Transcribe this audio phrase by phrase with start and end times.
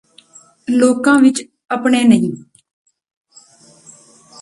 [0.67, 1.43] ਲੋਕਾਂ ਵਿੱਚ
[1.73, 2.31] ਅਪਣੇ ਨਹੀਂ